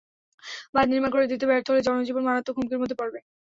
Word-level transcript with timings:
বাঁধ 0.73 0.87
নির্মাণ 0.91 1.11
করে 1.11 1.25
দিতে 1.31 1.45
ব্যর্থ 1.49 1.67
হলে 1.69 1.85
জনজীবন 1.87 2.23
মারাত্মক 2.25 2.55
হুমকির 2.57 2.81
মধ্যে 2.81 2.99
পড়বে। 2.99 3.19